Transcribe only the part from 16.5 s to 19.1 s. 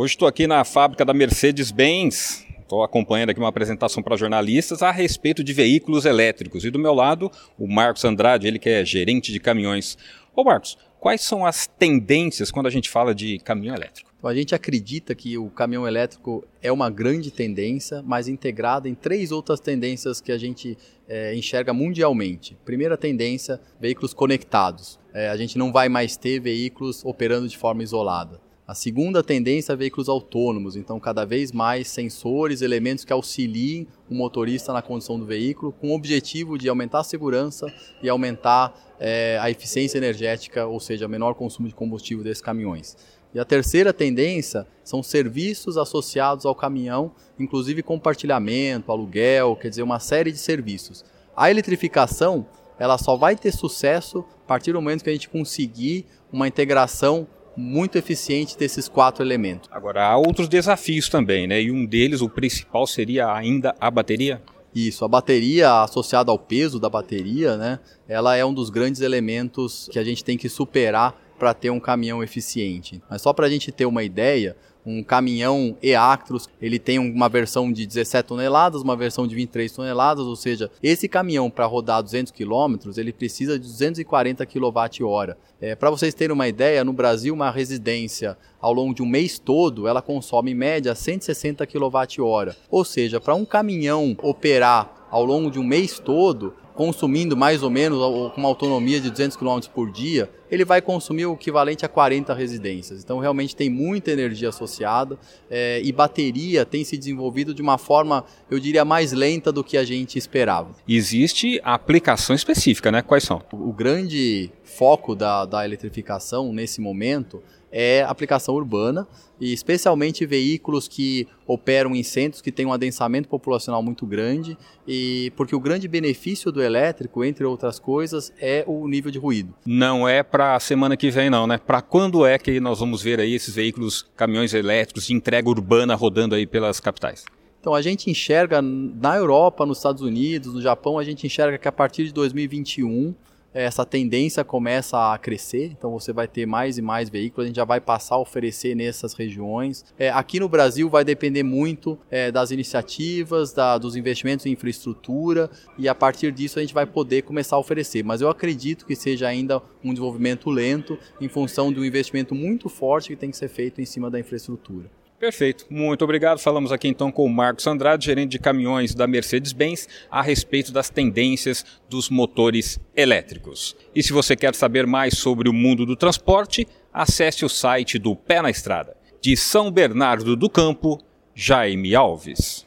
é uma grande tendência, mas integrada em